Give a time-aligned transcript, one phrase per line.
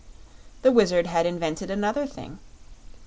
[0.63, 2.39] The Wizard had invented another thing.